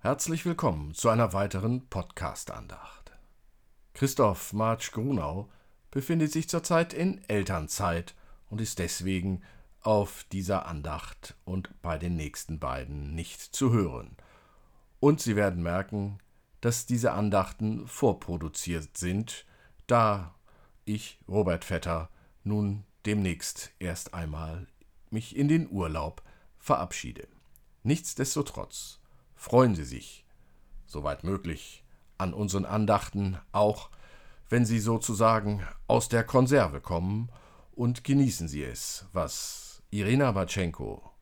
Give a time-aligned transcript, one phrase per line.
[0.00, 3.10] Herzlich willkommen zu einer weiteren Podcast-Andacht.
[3.94, 5.48] Christoph Marsch Grunau
[5.90, 8.14] befindet sich zurzeit in Elternzeit
[8.48, 9.42] und ist deswegen
[9.80, 14.16] auf dieser Andacht und bei den nächsten beiden nicht zu hören.
[15.00, 16.20] Und Sie werden merken,
[16.60, 19.46] dass diese Andachten vorproduziert sind,
[19.88, 20.32] da
[20.84, 22.08] ich, Robert Vetter,
[22.44, 24.68] nun demnächst erst einmal
[25.10, 26.22] mich in den Urlaub
[26.56, 27.26] verabschiede.
[27.82, 28.97] Nichtsdestotrotz
[29.38, 30.26] freuen Sie sich,
[30.84, 31.84] soweit möglich,
[32.18, 33.88] an unseren Andachten, auch
[34.50, 37.30] wenn sie sozusagen aus der Konserve kommen,
[37.72, 41.12] und genießen Sie es, was Irina Batschenko,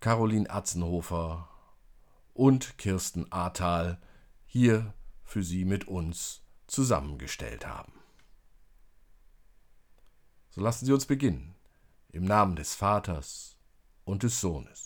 [0.00, 1.48] Caroline Atzenhofer
[2.34, 3.98] und Kirsten Ahrtal
[4.44, 4.92] hier
[5.24, 7.94] für Sie mit uns zusammengestellt haben.
[10.50, 11.54] So lassen Sie uns beginnen,
[12.12, 13.56] im Namen des Vaters
[14.04, 14.85] und des Sohnes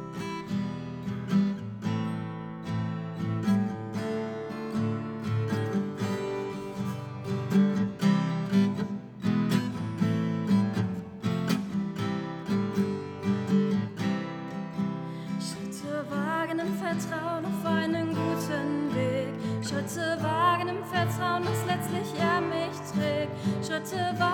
[23.83, 24.21] Trägt.
[24.21, 24.30] Schritte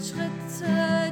[0.00, 1.07] Schritte,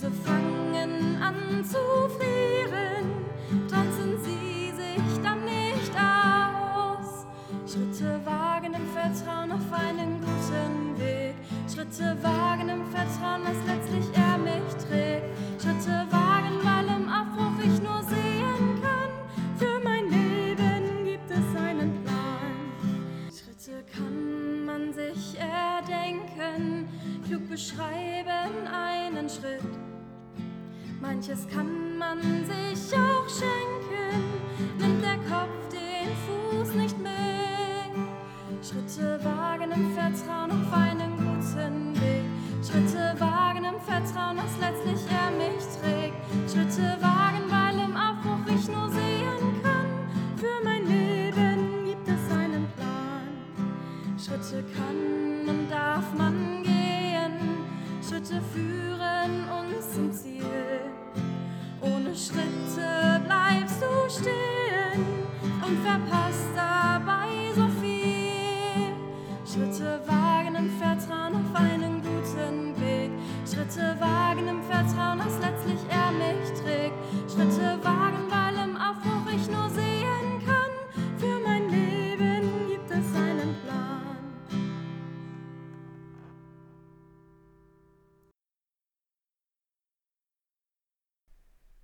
[0.00, 1.76] Füße fangen an zu
[2.16, 2.29] frieren.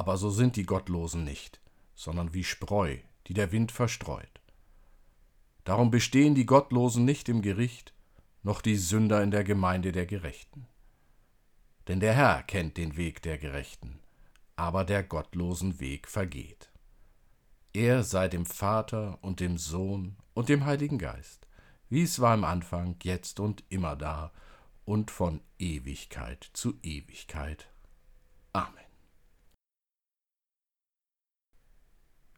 [0.00, 1.60] Aber so sind die Gottlosen nicht,
[1.94, 4.40] sondern wie Spreu, die der Wind verstreut.
[5.64, 7.92] Darum bestehen die Gottlosen nicht im Gericht,
[8.42, 10.66] noch die Sünder in der Gemeinde der Gerechten.
[11.86, 14.00] Denn der Herr kennt den Weg der Gerechten,
[14.56, 16.70] aber der Gottlosen Weg vergeht.
[17.74, 21.46] Er sei dem Vater und dem Sohn und dem Heiligen Geist,
[21.90, 24.32] wie es war im Anfang, jetzt und immer da
[24.86, 27.68] und von Ewigkeit zu Ewigkeit.
[28.54, 28.89] Amen.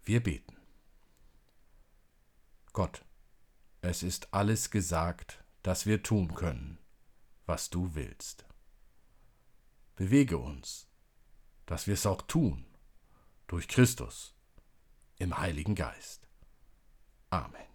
[0.05, 0.57] Wir beten.
[2.73, 3.05] Gott,
[3.83, 6.79] es ist alles gesagt, dass wir tun können,
[7.47, 8.47] was du willst.
[9.95, 10.89] Bewege uns,
[11.67, 12.65] dass wir es auch tun,
[13.47, 14.35] durch Christus,
[15.19, 16.27] im Heiligen Geist.
[17.31, 17.72] Amen.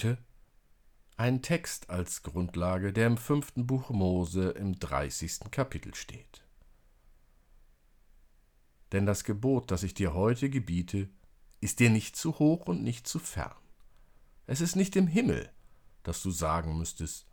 [0.00, 0.16] Heute
[1.18, 6.42] ein Text als Grundlage, der im fünften Buch Mose im dreißigsten Kapitel steht.
[8.92, 11.10] Denn das Gebot, das ich dir heute gebiete,
[11.60, 13.52] ist dir nicht zu hoch und nicht zu fern.
[14.46, 15.50] Es ist nicht im Himmel,
[16.02, 17.26] dass du sagen müsstest,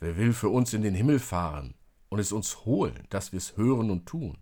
[0.00, 1.74] wer will für uns in den Himmel fahren
[2.08, 4.38] und es uns holen, dass wir es hören und tun.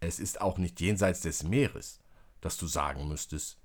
[0.00, 2.00] Es ist auch nicht jenseits des Meeres,
[2.40, 3.59] dass du sagen müsstest,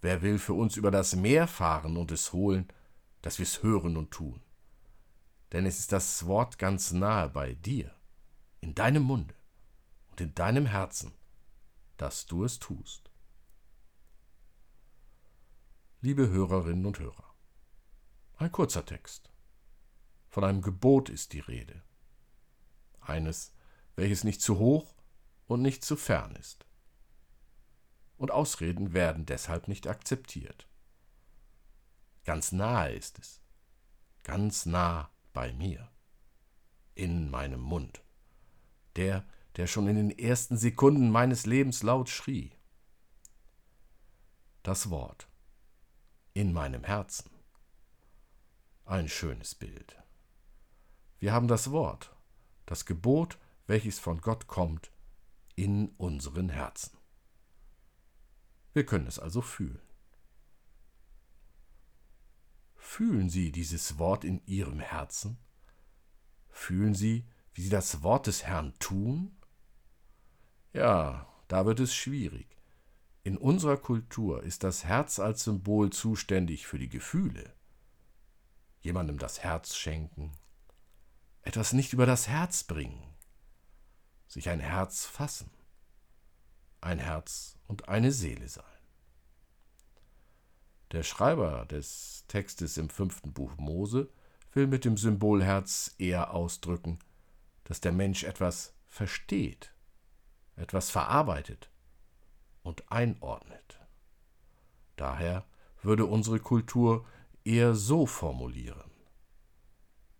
[0.00, 2.68] Wer will für uns über das Meer fahren und es holen,
[3.22, 4.40] dass wir es hören und tun?
[5.52, 7.94] Denn es ist das Wort ganz nahe bei dir,
[8.60, 9.34] in deinem Munde
[10.10, 11.12] und in deinem Herzen,
[11.96, 13.10] dass du es tust.
[16.00, 17.34] Liebe Hörerinnen und Hörer,
[18.36, 19.32] ein kurzer Text.
[20.28, 21.82] Von einem Gebot ist die Rede.
[23.00, 23.52] Eines,
[23.96, 24.94] welches nicht zu hoch
[25.46, 26.67] und nicht zu fern ist
[28.18, 30.68] und Ausreden werden deshalb nicht akzeptiert.
[32.24, 33.40] Ganz nahe ist es,
[34.24, 35.88] ganz nah bei mir,
[36.94, 38.02] in meinem Mund,
[38.96, 39.24] der,
[39.56, 42.52] der schon in den ersten Sekunden meines Lebens laut schrie.
[44.62, 45.28] Das Wort
[46.34, 47.30] in meinem Herzen.
[48.84, 49.96] Ein schönes Bild.
[51.18, 52.14] Wir haben das Wort,
[52.66, 54.92] das Gebot, welches von Gott kommt,
[55.56, 56.97] in unseren Herzen.
[58.78, 59.82] Wir können es also fühlen.
[62.76, 65.36] Fühlen Sie dieses Wort in Ihrem Herzen?
[66.48, 69.36] Fühlen Sie, wie Sie das Wort des Herrn tun?
[70.72, 72.56] Ja, da wird es schwierig.
[73.24, 77.52] In unserer Kultur ist das Herz als Symbol zuständig für die Gefühle.
[78.80, 80.30] Jemandem das Herz schenken,
[81.42, 83.02] etwas nicht über das Herz bringen,
[84.28, 85.50] sich ein Herz fassen,
[86.80, 88.64] ein Herz und eine Seele sein.
[90.92, 94.08] Der Schreiber des Textes im fünften Buch Mose
[94.52, 96.98] will mit dem Symbol Herz eher ausdrücken,
[97.64, 99.74] dass der Mensch etwas versteht,
[100.56, 101.70] etwas verarbeitet
[102.62, 103.78] und einordnet.
[104.96, 105.44] Daher
[105.82, 107.06] würde unsere Kultur
[107.44, 108.90] eher so formulieren.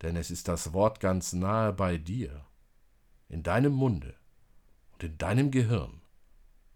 [0.01, 2.45] Denn es ist das Wort ganz nahe bei dir,
[3.27, 4.15] in deinem Munde
[4.93, 6.01] und in deinem Gehirn,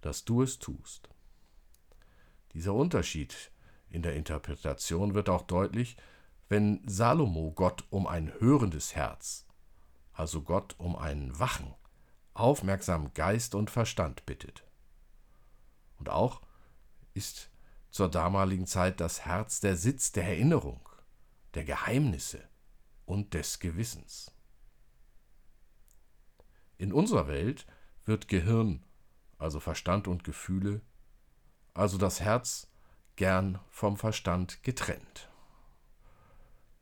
[0.05, 1.10] dass du es tust.
[2.53, 3.51] Dieser Unterschied
[3.89, 5.98] in der Interpretation wird auch deutlich,
[6.50, 9.48] wenn Salomo Gott um ein hörendes Herz,
[10.12, 11.74] also Gott um einen wachen,
[12.33, 14.63] aufmerksamen Geist und Verstand bittet.
[15.98, 16.41] Und auch
[17.13, 17.50] ist
[17.89, 20.88] zur damaligen Zeit das Herz der Sitz der Erinnerung,
[21.53, 22.43] der Geheimnisse
[23.05, 24.31] und des Gewissens.
[26.77, 27.65] In unserer Welt
[28.05, 28.83] wird Gehirn,
[29.44, 30.82] also Verstand und Gefühle,
[31.74, 32.68] also das Herz
[33.16, 35.30] gern vom Verstand getrennt.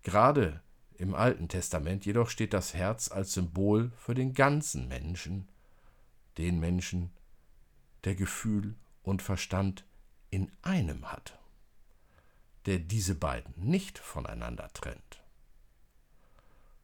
[0.03, 0.61] Gerade
[0.93, 5.47] im Alten Testament jedoch steht das Herz als Symbol für den ganzen Menschen,
[6.37, 7.11] den Menschen,
[8.03, 9.85] der Gefühl und Verstand
[10.29, 11.37] in einem hat,
[12.65, 15.23] der diese beiden nicht voneinander trennt.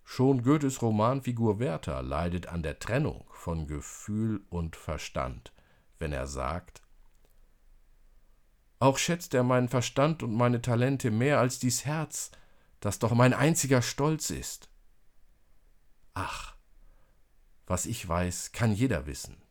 [0.04, 5.52] Schon Goethes Romanfigur Werther leidet an der Trennung von Gefühl und Verstand,
[6.00, 6.82] wenn er sagt,
[8.80, 12.32] auch schätzt er meinen Verstand und meine Talente mehr als dies Herz,
[12.80, 14.70] das doch mein einziger Stolz ist.
[16.14, 16.56] Ach,
[17.66, 19.42] was ich weiß, kann jeder wissen.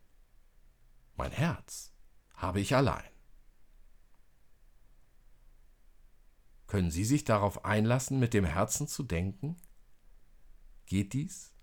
[1.16, 1.92] Mein Herz
[2.34, 3.04] habe ich allein.
[6.66, 9.56] Können Sie sich darauf einlassen, mit dem Herzen zu denken?
[10.86, 11.55] Geht dies?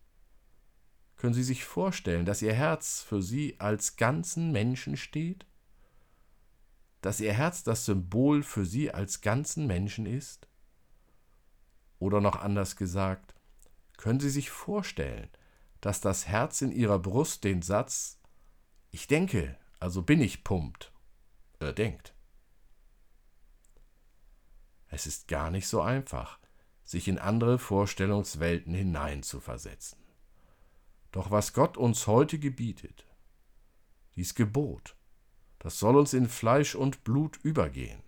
[1.23, 5.45] Können Sie sich vorstellen, dass Ihr Herz für Sie als ganzen Menschen steht?
[7.03, 10.47] dass ihr Herz das Symbol für sie als ganzen Menschen ist?
[11.99, 13.35] Oder noch anders gesagt,
[13.97, 15.29] können Sie sich vorstellen,
[15.81, 18.19] dass das Herz in Ihrer Brust den Satz
[18.89, 20.93] Ich denke, also bin ich pumpt,
[21.59, 22.15] äh, denkt?
[24.87, 26.39] Es ist gar nicht so einfach,
[26.85, 30.02] sich in andere Vorstellungswelten hineinzuversetzen.
[31.13, 33.05] Doch was Gott uns heute gebietet,
[34.15, 34.95] dies Gebot,
[35.59, 38.01] das soll uns in Fleisch und Blut übergehen.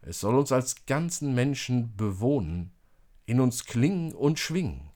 [0.00, 2.72] Es soll uns als ganzen Menschen bewohnen,
[3.26, 4.92] in uns klingen und schwingen.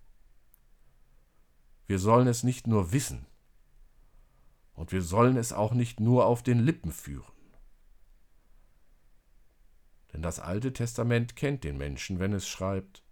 [1.87, 3.27] Wir sollen es nicht nur wissen,
[4.75, 7.33] und wir sollen es auch nicht nur auf den Lippen führen.
[10.13, 13.03] Denn das Alte Testament kennt den Menschen, wenn es schreibt,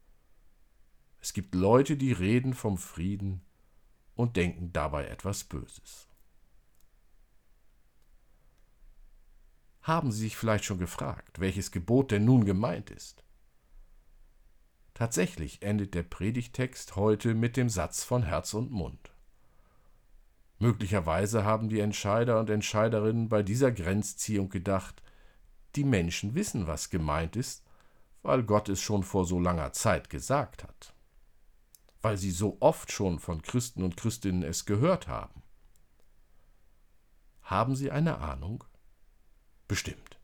[1.19, 3.43] es gibt Leute, die reden vom Frieden
[4.17, 6.09] und denken dabei etwas Böses.
[9.83, 13.23] Haben Sie sich vielleicht schon gefragt, welches Gebot denn nun gemeint ist?
[14.95, 19.13] Tatsächlich endet der Predigtext heute mit dem Satz von Herz und Mund.
[20.59, 25.03] Möglicherweise haben die Entscheider und Entscheiderinnen bei dieser Grenzziehung gedacht,
[25.77, 27.63] die Menschen wissen, was gemeint ist,
[28.23, 30.95] weil Gott es schon vor so langer Zeit gesagt hat,
[32.07, 35.43] weil sie so oft schon von Christen und Christinnen es gehört haben.
[37.43, 38.63] Haben Sie eine Ahnung?
[39.67, 40.21] bestimmt.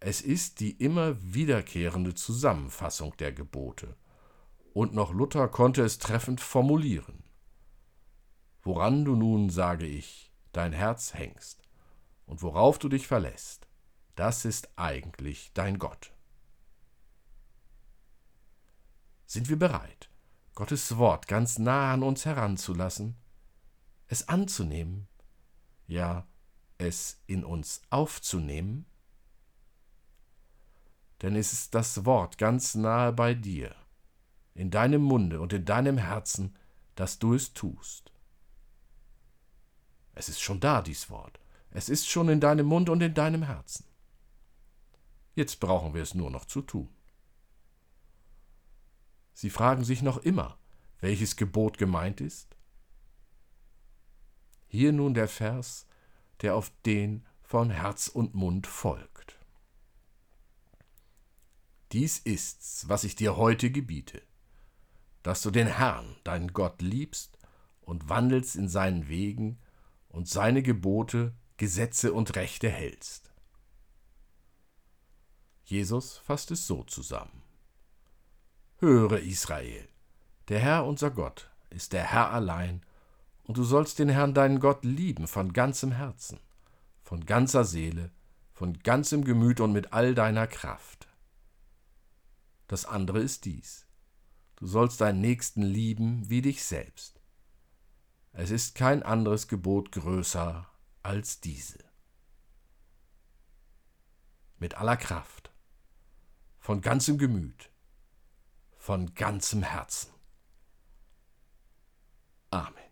[0.00, 3.94] Es ist die immer wiederkehrende Zusammenfassung der Gebote,
[4.72, 7.24] und noch Luther konnte es treffend formulieren.
[8.62, 11.60] Woran du nun, sage ich, dein Herz hängst
[12.24, 13.68] und worauf du dich verlässt,
[14.14, 16.14] das ist eigentlich dein Gott.
[19.26, 20.08] Sind wir bereit,
[20.56, 23.14] Gottes Wort ganz nah an uns heranzulassen,
[24.08, 25.06] es anzunehmen,
[25.86, 26.26] ja
[26.78, 28.86] es in uns aufzunehmen?
[31.20, 33.76] Denn es ist das Wort ganz nahe bei dir,
[34.54, 36.56] in deinem Munde und in deinem Herzen,
[36.94, 38.10] dass du es tust.
[40.14, 41.38] Es ist schon da, dies Wort.
[41.70, 43.84] Es ist schon in deinem Mund und in deinem Herzen.
[45.34, 46.95] Jetzt brauchen wir es nur noch zu tun.
[49.36, 50.56] Sie fragen sich noch immer,
[51.00, 52.56] welches Gebot gemeint ist?
[54.66, 55.86] Hier nun der Vers,
[56.40, 59.38] der auf den von Herz und Mund folgt.
[61.92, 64.22] Dies ist's, was ich dir heute gebiete,
[65.22, 67.36] dass du den Herrn, deinen Gott, liebst
[67.82, 69.58] und wandelst in seinen Wegen
[70.08, 73.34] und seine Gebote, Gesetze und Rechte hältst.
[75.64, 77.45] Jesus fasst es so zusammen.
[78.78, 79.88] Höre Israel,
[80.48, 82.84] der Herr unser Gott ist der Herr allein,
[83.44, 86.40] und du sollst den Herrn deinen Gott lieben von ganzem Herzen,
[87.02, 88.10] von ganzer Seele,
[88.52, 91.08] von ganzem Gemüt und mit all deiner Kraft.
[92.68, 93.86] Das andere ist dies.
[94.56, 97.22] Du sollst deinen Nächsten lieben wie dich selbst.
[98.32, 100.68] Es ist kein anderes Gebot größer
[101.02, 101.82] als diese.
[104.58, 105.50] Mit aller Kraft,
[106.58, 107.70] von ganzem Gemüt,
[108.86, 110.12] von ganzem Herzen.
[112.52, 112.86] Amen.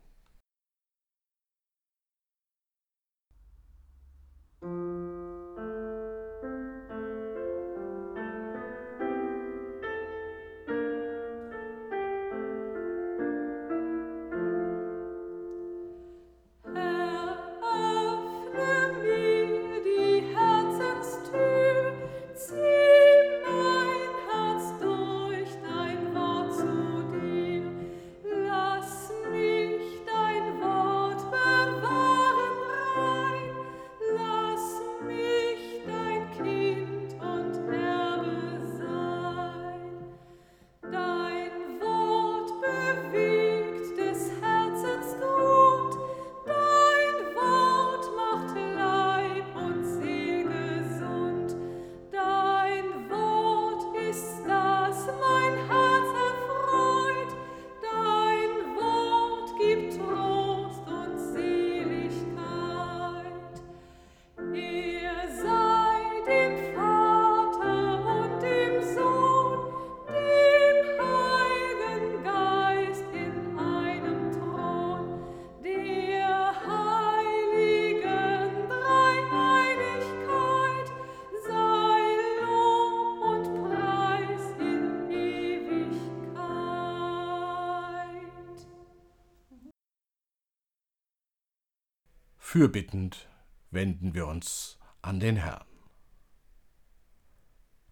[92.54, 93.28] Fürbittend
[93.72, 95.66] wenden wir uns an den Herrn.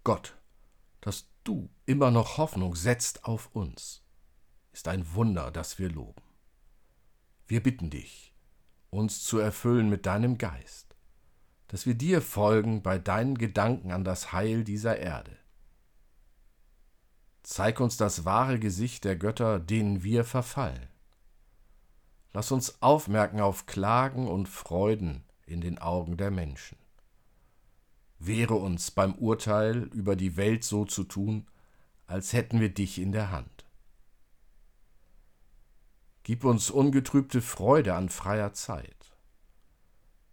[0.05, 0.39] Gott,
[1.01, 4.05] dass du immer noch Hoffnung setzt auf uns,
[4.71, 6.23] ist ein Wunder, das wir loben.
[7.49, 8.37] Wir bitten dich,
[8.91, 10.95] uns zu erfüllen mit deinem Geist,
[11.67, 15.37] dass wir dir folgen bei deinen Gedanken an das Heil dieser Erde.
[17.43, 20.92] Zeig uns das wahre Gesicht der Götter, denen wir verfallen
[22.35, 26.79] Lass uns aufmerken auf Klagen und Freuden in den Augen der Menschen.
[28.19, 31.47] Wehre uns beim Urteil über die Welt so zu tun,
[32.07, 33.67] als hätten wir dich in der Hand.
[36.23, 39.13] Gib uns ungetrübte Freude an freier Zeit.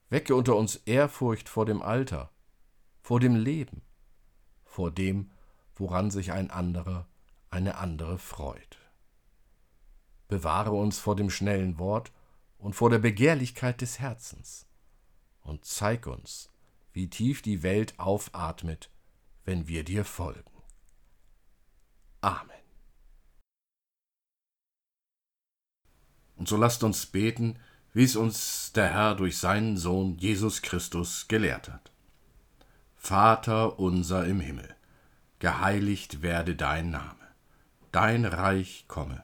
[0.10, 2.32] Wecke unter uns Ehrfurcht vor dem Alter,
[3.02, 3.82] vor dem Leben,
[4.64, 5.32] vor dem,
[5.76, 7.08] woran sich ein anderer,
[7.50, 8.79] eine andere freut
[10.30, 12.14] bewahre uns vor dem schnellen Wort
[12.58, 14.66] und vor der Begehrlichkeit des Herzens,
[15.42, 16.50] und zeig uns,
[16.94, 18.90] wie tief die Welt aufatmet,
[19.44, 20.52] wenn wir dir folgen.
[22.22, 22.52] Amen.
[26.36, 27.58] Und so lasst uns beten,
[27.94, 31.92] wie es uns der Herr durch seinen Sohn Jesus Christus gelehrt hat.
[32.96, 34.76] Vater unser im Himmel,
[35.40, 37.28] geheiligt werde dein Name,
[37.92, 39.24] dein Reich komme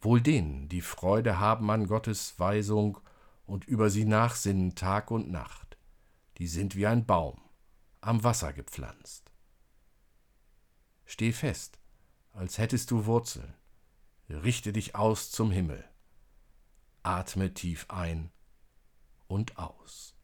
[0.00, 2.98] Wohl denen, die Freude haben an Gottes Weisung
[3.46, 5.76] und über sie nachsinnen Tag und Nacht,
[6.36, 7.40] die sind wie ein Baum,
[8.00, 9.32] am Wasser gepflanzt.
[11.04, 11.78] Steh fest,
[12.32, 13.54] als hättest du Wurzeln,
[14.28, 15.84] richte dich aus zum Himmel,
[17.02, 18.30] atme tief ein
[19.26, 20.14] und aus.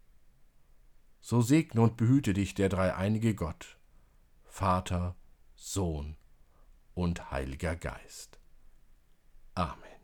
[1.21, 3.79] So segne und behüte dich der dreieinige Gott,
[4.45, 5.17] Vater,
[5.57, 6.17] Sohn
[6.93, 8.39] und Heiliger Geist.
[9.57, 9.95] Amen.